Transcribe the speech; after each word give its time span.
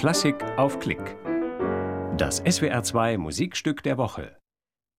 Klassik 0.00 0.42
auf 0.56 0.78
Klick. 0.78 1.14
Das 2.16 2.42
SWR2 2.42 3.18
Musikstück 3.18 3.82
der 3.82 3.98
Woche. 3.98 4.34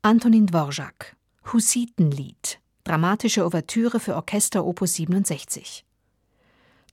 Antonin 0.03 0.45
Dvorak, 0.45 1.15
Hussitenlied, 1.51 2.59
dramatische 2.83 3.43
Ouvertüre 3.43 3.99
für 3.99 4.15
Orchester 4.15 4.63
Opus 4.63 4.93
67. 4.93 5.85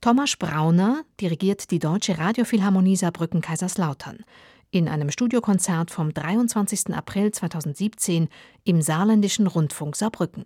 Thomas 0.01 0.35
Brauner 0.37 1.03
dirigiert 1.21 1.69
die 1.69 1.77
Deutsche 1.77 2.17
Radiophilharmonie 2.17 2.95
Saarbrücken 2.95 3.41
Kaiserslautern 3.41 4.25
in 4.71 4.87
einem 4.87 5.11
Studiokonzert 5.11 5.91
vom 5.91 6.11
23. 6.11 6.95
April 6.95 7.31
2017 7.31 8.27
im 8.63 8.81
Saarländischen 8.81 9.45
Rundfunk 9.45 9.95
Saarbrücken. 9.95 10.45